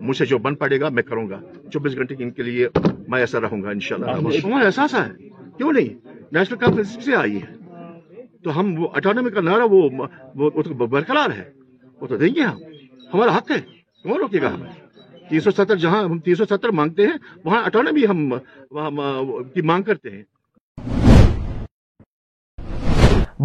مجھ 0.01 0.17
سے 0.17 0.27
جو 0.27 0.39
بن 0.39 0.55
پڑے 0.55 0.81
گا 0.81 0.89
میں 0.89 1.03
کروں 1.03 1.29
گا۔ 1.29 1.41
چوبیس 1.73 1.95
گھنٹے 1.97 2.15
ان 2.19 2.31
کے 2.31 2.43
لیے 2.43 2.69
میں 3.09 3.21
ایسا 3.21 3.41
رہوں 3.41 3.63
گا 3.63 3.71
انشاءاللہ۔ 3.71 4.29
ہمارا 4.45 4.65
احساس 4.65 4.95
ہے؟ 4.95 5.29
کیوں 5.57 5.73
نہیں؟ 5.73 6.09
نیشنل 6.33 6.59
کانفرنس 6.59 7.05
سے 7.05 7.17
آئی 7.17 7.37
ہے 7.37 7.55
تو 8.45 8.61
ہم 8.61 8.79
وہ 8.79 8.89
اٹانومی 8.95 9.31
کا 9.31 9.41
نعرہ 9.41 9.63
وہ 9.71 9.89
برقرار 10.87 11.31
ہے۔ 11.31 11.51
وہ 12.01 12.07
تو 12.07 12.17
دیں 12.17 12.35
گے 12.35 12.41
ہم۔ 12.41 12.57
ہمارا 13.15 13.37
حق 13.37 13.51
ہے۔ 13.51 13.82
کون 14.03 14.19
روکے 14.19 14.41
گا 14.43 14.49
ہمیں 14.55 14.71
تین 15.29 15.41
سو 15.41 15.51
ستر 15.51 15.77
جہاں 15.77 16.03
ہم 16.05 16.19
تین 16.19 16.35
سو 16.35 16.45
ستر 16.45 16.69
مانگتے 16.69 17.07
ہیں 17.07 17.17
وہاں 17.45 17.63
اٹانومی 17.65 18.05
ہم 18.07 18.31
کی 19.55 19.63
مانگ 19.63 19.83
کرتے 19.83 20.11
ہیں۔ 20.11 20.23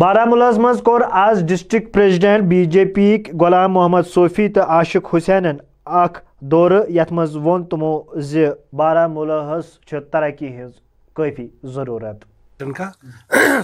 بارہمولہس 0.01 0.57
مز 0.57 0.81
کور 0.85 1.01
آز 1.19 1.43
district 1.49 1.93
president 1.93 2.43
B 2.49 2.63
J 2.73 2.85
P 2.95 3.07
Ghulam 3.41 3.71
Mohammad 3.73 4.07
Sufi 4.13 4.47
تو 4.49 4.61
عاشق 4.61 5.13
حسین 5.15 5.45
اخ 5.85 6.19
دور 6.51 6.71
یت 6.89 7.11
مز 7.11 7.35
وون 7.35 7.65
تمو 7.69 7.93
زی 8.29 8.45
بارہمولہس 8.77 9.79
چھ 9.87 9.93
ترقی 10.11 10.51
ہز 10.57 10.71
کافی 11.13 11.47
ضرورت۔ 11.75 12.25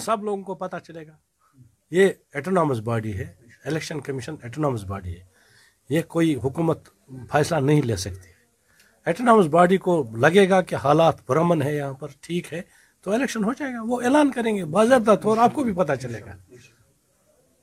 سب 0.02 0.24
لوگوں 0.24 0.44
کو 0.44 0.56
پتہ 0.56 0.78
چلے 0.88 1.08
گا۔ 1.08 1.16
یہ 1.92 2.10
ایٹونامس 2.34 2.80
باڈی 2.86 3.18
ہے 3.18 3.28
الیکشن 3.66 4.00
کمیشن 4.00 4.36
ایٹونامس 4.44 4.84
باڈی 4.86 5.12
ہے۔ 5.12 5.33
یہ 5.90 6.02
کوئی 6.02 6.36
حکومت 6.36 6.80
فیصلہ 7.32 7.58
نہیں 7.58 7.82
لے 7.82 7.96
سکتی۔ 7.96 8.30
ایٹنامس 9.06 9.46
باڈی 9.46 9.78
کو 9.78 10.06
لگے 10.16 10.50
گا 10.50 10.62
کہ 10.62 10.76
حالات 10.76 11.16
برامن 11.30 11.62
ہے 11.62 11.76
یہاں 11.76 11.94
پر، 11.94 12.08
ٹھیک 12.22 12.54
ہے، 12.54 12.62
تو 13.02 13.12
الیکشن 13.12 13.44
ہو 13.44 13.54
جائے 13.54 13.74
گا۔ 13.74 13.80
وہ 13.84 14.02
اعلان 14.02 14.32
کریں 14.32 14.56
گے، 14.56 14.66
باضابطہ 14.66 15.12
طور 15.24 15.38
آپ 15.38 15.54
کو 15.54 15.64
بھی 15.64 15.74
پتہ 15.74 15.94
چلے 16.02 16.20
گا۔ 16.20 16.56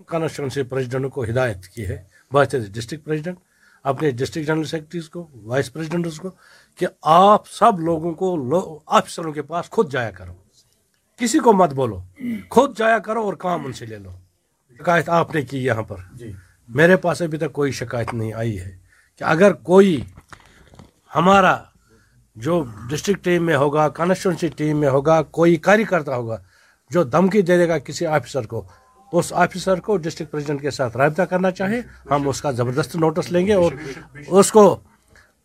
کانسٹیچوینسی 0.07 0.63
پریزیڈنٹ 0.63 1.13
کو 1.13 1.25
ہدایت 1.25 1.67
کی 1.67 1.87
ہے۔ 1.87 2.05
بات 2.33 2.53
ڈسٹرکٹ 2.53 3.05
پریزیڈنٹ 3.05 3.39
اپنے 3.83 4.11
ڈسٹرکٹ 4.11 4.47
جنرل 4.47 4.65
سیکرٹریز 4.65 5.09
کو 5.09 5.29
وائس 5.35 5.73
پریزیڈنٹس 5.73 6.19
کو، 6.19 6.31
کہ 6.77 6.87
آپ 7.03 7.49
سب 7.49 7.81
لوگوں 7.81 8.15
کو 8.15 8.81
آفیسروں 8.87 9.33
کے 9.33 9.43
پاس 9.43 9.71
خود 9.71 9.93
جایا 9.93 10.11
کرو۔ 10.11 10.33
کسی 11.17 11.39
کو 11.39 11.53
مت 11.53 11.75
بولو، 11.75 12.01
خود 12.51 12.79
جایا 12.79 12.99
کرو 12.99 13.23
اور 13.23 13.35
کام 13.35 13.67
ان 13.67 13.73
سے 13.73 13.87
لے 13.87 13.99
لو۔ 13.99 14.11
شکایت 14.79 15.09
آپ 15.09 15.35
نے 15.35 15.43
کی 15.43 15.65
یہاں 15.65 15.83
پر۔ 15.83 15.97
جی۔ 16.13 16.33
میرے 16.75 16.97
پاس 16.97 17.23
ابھی 17.23 17.39
تک 17.39 17.53
کوئی 17.53 17.73
شکایت 17.73 18.15
نہیں 18.15 18.33
آئی 18.33 18.61
ہے 18.61 18.71
کہ 19.21 19.25
اگر 19.25 19.53
کوئی 19.53 20.01
ہمارا 21.15 21.57
جو 22.37 22.65
ڈسٹرکٹ 22.91 23.25
ٹیم 23.25 23.47
میں 23.47 23.57
ہوگا 23.57 23.89
کانسٹیچنسی 23.89 24.49
ٹیم 24.49 24.81
میں 24.81 24.89
ہوگا، 24.89 25.23
کوئی 25.23 25.57
کاری 25.57 25.85
کرتا 25.85 26.17
ہوگا 26.17 26.43
جو 26.91 27.05
دھمکی 27.05 27.43
دے 27.43 27.57
دے 27.57 27.69
گا 27.69 27.79
کسی 27.79 28.07
آفیسر 28.07 28.47
کو، 28.47 28.69
اس 29.13 29.33
آفیسر 29.33 29.81
کو 29.81 29.97
ڈسٹرکٹ 29.97 30.31
پریزیڈنٹ 30.31 30.63
کے 30.63 30.71
ساتھ 30.71 30.97
رابطہ 30.97 31.23
کرنا 31.23 31.51
چاہے 31.51 31.81
ہم 32.11 32.29
اس 32.29 32.43
کا 32.43 32.51
زبردست 32.51 32.97
نوٹس 32.97 33.33
لیں 33.33 33.47
گے 33.47 33.55
اور 33.55 33.73
اس 34.29 34.53
کو 34.53 34.81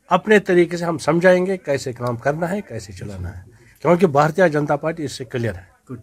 اپنے 0.07 0.39
طریقے 0.39 0.77
سے 0.77 0.85
ہم 0.85 0.97
سمجھائیں 0.97 1.45
گے 1.45 1.57
کیسے 1.57 1.93
کام 1.93 2.15
کرنا 2.15 2.51
ہے، 2.51 2.61
کیسے 2.61 2.93
چلانا 2.93 3.37
ہے۔ 3.37 3.43
کیونکہ 3.81 4.07
بھارتیہ 4.07 4.43
جنتا 4.43 4.75
پارٹی 4.75 5.03
اس 5.03 5.11
سے 5.11 5.25
کلیئر 5.25 5.55
ہے۔ 5.55 5.95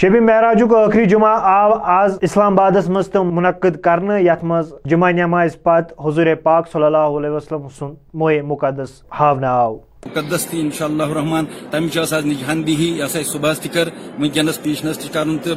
شبِ 0.00 0.20
معراجُک 0.20 0.72
ٲخری 0.72 1.04
جمعہ 1.06 1.36
آو 1.48 1.72
آز 1.96 2.18
اسلام 2.22 2.52
آبادس 2.52 2.88
مز 2.88 3.08
تہٕ 3.08 3.24
مُنعقد 3.24 3.76
کرنہٕ، 3.80 4.20
یتھ 4.20 4.44
جمعہ 4.84 5.10
نماز 5.12 5.62
پت 5.62 5.92
حضور 6.04 6.26
پاک 6.42 6.68
صلی 6.72 6.84
اللہ 6.84 7.18
علیہ 7.18 7.30
وسلم 7.30 7.68
سن 7.78 7.92
مو 8.14 8.30
مقدس 8.44 9.02
ہاؤن 9.20 9.44
آو۔ 9.44 9.76
مقدس 10.06 10.46
تھی 10.46 10.60
انشاء 10.60 10.84
اللہ 10.84 11.12
رحمان 11.16 11.44
نجہان 11.74 12.28
نجہندی 12.28 12.72
یہ 12.78 13.06
سا 13.12 13.18
صبح 13.26 13.52
تر 13.62 13.88
ونکس 14.18 14.62
پیشنس 14.62 14.98
تن 15.12 15.36
تو 15.44 15.54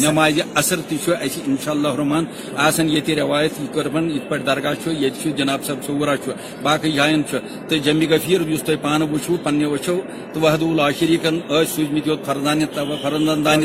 نماز 0.00 0.40
اثر 0.54 0.80
تس 0.88 1.08
انشاء 1.46 1.72
اللہ 1.72 1.94
رحمان. 1.98 2.24
آسان 2.66 2.88
یہ 2.90 3.14
روایت 3.16 3.60
یہ 3.60 3.66
قربان 3.74 4.10
یہ 4.10 4.28
پہ 4.28 4.36
درگاہ 4.46 4.88
یہ 4.88 5.32
جناب 5.36 5.64
صاحب 5.66 5.84
صورہ 5.86 6.16
باقی 6.62 6.92
جائن 6.92 7.22
تو 7.68 7.76
جمی 7.84 8.06
غفیر 8.10 8.40
اس 8.48 8.62
تھی 8.64 8.76
پان 8.82 9.02
وچو 9.12 9.36
پنہ 9.42 9.66
وچو 9.66 9.98
تو 10.32 10.40
وحد 10.40 10.62
اللہ 10.62 10.90
شریکن 11.00 11.40
یس 11.50 11.74
سوزمت 11.76 12.06
یوت 12.06 12.26
فرزان 12.26 12.64
فرزندان 13.02 13.62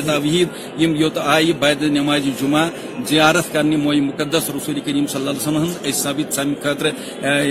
یم 0.80 0.96
یوت 0.96 1.18
آئی 1.24 1.54
بید 1.60 1.82
نماز 1.98 2.28
جمعہ. 2.42 2.68
زیارت 3.10 3.52
کرنے 3.54 3.76
موئی 3.76 4.00
مقدس 4.02 4.50
رسول 4.56 4.80
کریم 4.86 5.06
صلی 5.08 5.20
اللہ 5.20 5.32
علیہ 5.32 5.42
وسلم 5.42 5.64
ہن 5.64 5.92
ثابت 6.02 6.34
سامہ 6.34 6.62
خاطر 6.64 6.86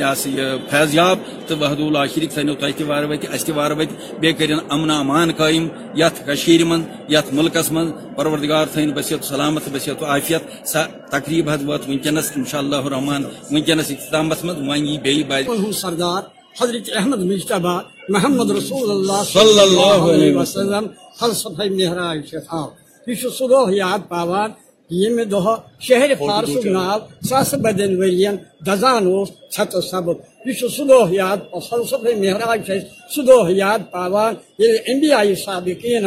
یہ 0.00 0.56
فیض 0.70 0.94
یاب. 0.94 1.18
تو 1.46 1.56
وحد 1.60 1.80
اللہ 1.80 2.28
سن 2.34 2.48
ؤنِو 2.50 2.61
تۄہہِ 2.61 2.75
تہِ 2.76 2.87
وارٕ 2.87 3.09
وَتہِ 3.11 3.26
اَسہِ 3.35 3.47
تہِ 3.47 3.54
وارٕ 3.57 3.76
وَتہِ 3.78 3.95
بیٚیہِ 4.21 4.59
امن 4.69 4.90
امان 4.90 5.28
قٲیِم 5.33 5.69
یَتھ 5.95 6.19
کٔشیٖرِ 6.26 6.62
منٛز 6.71 6.85
یَتھ 7.09 7.35
مُلکَس 7.35 7.73
من 7.73 7.87
پروردگار 8.16 8.66
تھین 8.73 8.90
بسیت 8.97 9.25
سلامت 9.25 9.69
بسیت 9.73 10.02
عافیت۔ 10.02 10.42
سا 10.69 10.83
تقریب 11.11 11.50
حد 11.50 11.62
وٲژ 11.69 11.83
وٕنکٮ۪نَس 11.88 12.28
اِنشاء 12.37 12.59
اللہ 12.59 12.80
رحمان 12.95 13.23
وٕنکٮ۪نَس 13.25 13.90
اختتامَس 13.90 14.45
من 14.45 14.57
وۄنۍ 14.69 14.87
یی 14.88 14.99
بیٚیہِ 14.99 15.26
بَجہِ۔ 15.28 15.75
سردار 15.75 16.23
حضرت 16.61 16.90
احمد 16.97 17.21
مجتبہ 17.33 17.75
محمد 18.09 18.50
رسول 18.50 18.90
اللہ 18.90 19.21
صلی 19.33 19.61
اللہ 19.61 20.00
علیہ 20.12 20.37
وسلم۔ 20.37 20.85
فلسفہ 21.21 21.64
مہراج 21.78 22.19
شفاف 22.30 23.09
یہ 23.09 23.28
صلح 23.38 23.71
یاد 23.75 24.09
پاوان 24.09 24.50
ییٚمہِ 24.90 25.25
دۄہ 25.32 25.54
شہرِ 25.87 26.11
فارس 26.18 26.64
ناو 26.75 26.99
ساس 27.28 27.54
بَدٮ۪ن 27.62 27.92
ؤرِیَن 28.00 28.37
دَزان 28.66 29.06
اوس 29.06 29.28
ژھٮ۪تہٕ 29.54 29.82
سبب. 29.90 30.16
یہِ 30.44 30.54
چھُ 30.59 30.68
سُہ 30.76 31.14
یاد 31.14 31.40
فلسفے 31.68 32.12
معراج 32.23 32.59
چھِ 32.66 32.73
أسۍ 32.76 33.50
یاد 33.62 33.80
پاوان. 33.90 34.32
یل 34.59 34.76
اِنڈیایہِ 34.90 35.37
صابقیٖن 35.44 36.04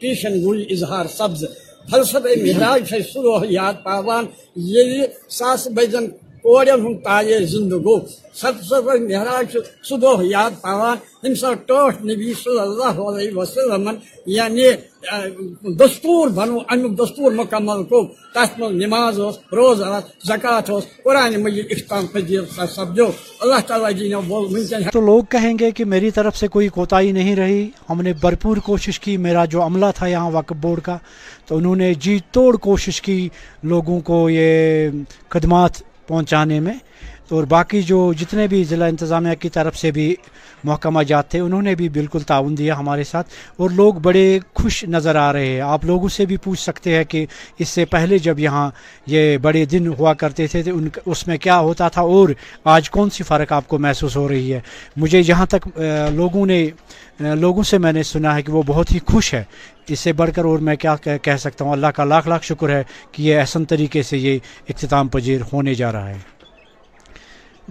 پیشن 0.00 0.34
گویی 0.44 0.62
اظہار 0.74 1.06
سبز. 1.18 1.44
فلسفے 1.90 2.34
محراج 2.44 2.80
سہ 2.90 2.96
أسۍ 3.02 3.46
یاد 3.58 3.74
پاوان. 3.84 4.24
یل 4.56 4.90
ساس 5.38 5.62
بَدٮ۪ن 5.76 6.06
کوڑیم 6.46 6.86
ہم 6.86 6.94
تاجے 7.04 7.38
زندگو 7.46 7.98
سب 8.40 8.62
سب 8.68 8.90
نہراج 9.02 9.56
صدوح 9.88 10.22
یاد 10.24 10.60
پاوان 10.62 10.96
ہم 11.26 11.34
سا 11.34 11.52
ٹوٹ 11.66 12.04
نبی 12.04 12.32
صلی 12.42 12.60
اللہ 12.60 13.00
علیہ 13.10 13.36
وسلم 13.36 13.88
یعنی 14.26 14.68
دستور 15.78 16.28
بنو 16.28 16.58
امی 16.68 16.88
دستور 16.94 17.32
مکمل 17.32 17.82
کو 17.90 18.02
تحت 18.34 18.58
مل 18.60 18.76
نماز 18.84 19.18
ہو 19.18 19.30
روز 19.52 19.82
ہو 19.82 20.00
زکاة 20.26 20.68
ہو 20.68 20.78
قرآن 21.04 21.36
مجید 21.42 21.66
اختام 21.70 22.06
پذیر 22.06 22.42
سا 22.56 22.66
سمجھو 22.66 23.06
اللہ 23.40 23.66
تعالیٰ 23.66 23.92
جی 23.92 24.08
نے 24.08 24.20
بول 24.28 24.46
منزل 24.50 24.82
تو 24.92 25.00
لوگ 25.00 25.22
کہیں 25.30 25.52
گے 25.58 25.70
کہ 25.70 25.84
میری 25.84 26.10
طرف 26.10 26.36
سے 26.36 26.48
کوئی 26.48 26.68
کوتاہی 26.68 27.12
نہیں 27.12 27.36
رہی۔ 27.36 27.68
ہم 27.90 28.00
نے 28.02 28.12
بھرپور 28.12 28.56
کوشش 28.56 29.00
کی، 29.00 29.16
میرا 29.16 29.44
جو 29.44 29.62
عملہ 29.62 29.86
تھا 29.96 30.06
یہاں 30.06 30.30
وقف 30.30 30.56
بورڈ 30.60 30.80
کا، 30.80 30.98
تو 31.46 31.56
انہوں 31.56 31.76
نے 31.76 31.92
جی 31.94 32.18
توڑ 32.30 32.56
کوشش 32.56 33.02
کی 33.02 33.28
لوگوں 33.62 34.00
کو 34.00 34.28
یہ 34.30 34.90
خدمات 35.28 35.82
پہنچانے 36.06 36.60
میں 36.60 36.74
اور 37.30 37.44
باقی 37.44 37.80
جو 37.82 38.12
جتنے 38.18 38.46
بھی 38.46 38.62
ضلع 38.64 38.86
انتظامیہ 38.86 39.34
کی 39.40 39.48
طرف 39.48 39.76
سے 39.76 39.90
بھی 39.90 40.14
محکمہ 40.64 41.02
جات 41.02 41.30
تھے، 41.30 41.38
انہوں 41.40 41.62
نے 41.62 41.74
بھی 41.74 41.88
بالکل 41.88 42.20
تعاون 42.20 42.56
دیا 42.58 42.78
ہمارے 42.78 43.04
ساتھ 43.04 43.28
اور 43.56 43.70
لوگ 43.70 43.94
بڑے 44.02 44.38
خوش 44.54 44.82
نظر 44.84 45.16
آ 45.16 45.32
رہے 45.32 45.46
ہیں۔ 45.46 45.60
آپ 45.60 45.84
لوگوں 45.84 46.08
سے 46.08 46.26
بھی 46.26 46.36
پوچھ 46.36 46.60
سکتے 46.60 46.94
ہیں 46.96 47.04
کہ 47.04 47.24
اس 47.58 47.68
سے 47.68 47.84
پہلے 47.84 48.18
جب 48.18 48.38
یہاں 48.38 48.70
یہ 49.06 49.36
بڑے 49.42 49.64
دن 49.64 49.86
ہوا 49.88 50.14
کرتے 50.14 50.46
تھے 50.46 50.62
ان 50.66 50.88
اس 51.06 51.26
میں 51.26 51.36
کیا 51.38 51.58
ہوتا 51.58 51.88
تھا 51.88 52.02
اور 52.02 52.28
آج 52.74 52.90
کون 52.90 53.10
سی 53.10 53.24
فرق 53.24 53.52
آپ 53.52 53.68
کو 53.68 53.78
محسوس 53.78 54.16
ہو 54.16 54.28
رہی 54.28 54.52
ہے؟ 54.52 54.60
مجھے 54.96 55.22
یہاں 55.26 55.46
تک 55.46 55.68
لوگوں 56.12 56.46
نے 56.46 56.66
لوگوں 57.20 57.62
سے 57.62 57.78
میں 57.78 57.92
نے 57.92 58.02
سنا 58.02 58.34
ہے 58.36 58.42
کہ 58.42 58.52
وہ 58.52 58.62
بہت 58.66 58.92
ہی 58.92 58.98
خوش 59.06 59.32
ہے 59.34 59.42
اس 59.88 60.00
سے 60.00 60.12
بڑھ 60.12 60.30
کر 60.34 60.44
اور 60.44 60.58
میں 60.58 60.76
کیا 60.76 60.94
کہہ 60.96 61.36
سکتا 61.40 61.64
ہوں، 61.64 61.72
اللہ 61.72 61.86
کا 61.96 62.04
لاکھ 62.04 62.28
لاکھ 62.28 62.44
شکر 62.44 62.68
ہے 62.70 62.82
کہ 63.12 63.22
یہ 63.22 63.38
احسن 63.40 63.64
طریقے 63.64 64.02
سے 64.02 64.18
یہ 64.18 64.38
اختتام 64.68 65.08
پذیر 65.08 65.40
ہونے 65.52 65.74
جا 65.74 65.92
رہا 65.92 66.08
ہے۔ 66.08 66.18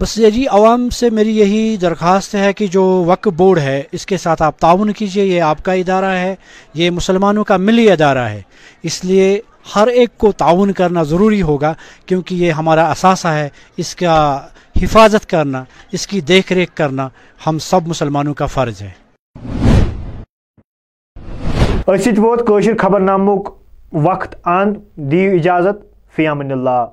بس 0.00 0.18
یہ 0.18 0.30
جی 0.30 0.46
عوام 0.46 0.90
سے 0.90 1.10
میری 1.10 1.36
یہی 1.38 1.76
درخواست 1.76 2.34
ہے 2.34 2.52
کہ 2.52 2.66
جو 2.66 3.04
وقف 3.06 3.26
بورڈ 3.26 3.58
ہے، 3.58 3.82
اس 3.92 4.06
کے 4.06 4.16
ساتھ 4.16 4.42
آپ 4.42 4.58
تعاون 4.58 4.92
کیجیے، 4.92 5.24
یہ 5.24 5.42
آپ 5.42 5.62
کا 5.62 5.72
ادارہ 5.72 6.04
ہے، 6.04 6.34
یہ 6.74 6.90
مسلمانوں 6.90 7.44
کا 7.44 7.56
ملی 7.56 7.90
ادارہ 7.90 8.18
ہے۔ 8.18 8.42
اس 8.82 9.04
لیے 9.04 9.40
ہر 9.76 9.86
ایک 9.86 10.18
کو 10.18 10.32
تعاون 10.32 10.72
کرنا 10.72 11.02
ضروری 11.02 11.42
ہوگا، 11.42 11.74
کیونکہ 12.06 12.34
یہ 12.34 12.50
ہمارا 12.50 12.90
اثاثہ 12.90 13.28
ہے، 13.28 13.48
اس 13.76 13.96
کا 13.96 14.46
حفاظت 14.82 15.30
کرنا، 15.30 15.64
اس 15.92 16.06
کی 16.06 16.20
دیکھ 16.20 16.52
ریکھ 16.52 16.76
کرنا 16.76 17.08
ہم 17.46 17.58
سب 17.58 17.80
مسلمانوں 17.86 18.34
کا 18.34 18.46
فرض 18.46 18.82
ہے۔ 18.82 18.90
ووت 21.88 22.64
خبر 22.80 23.00
نامک 23.00 23.48
وقت 23.92 24.36
آن 24.44 24.72
دیو 24.96 25.32
اجازت 25.32 25.84
فیامن 26.16 26.52
اللہ۔ 26.52 26.84